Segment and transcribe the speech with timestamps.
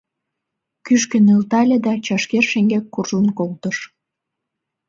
[0.85, 3.77] Кӱшкӧ нӧлтале да чашкер шеҥгек куржын колтыш.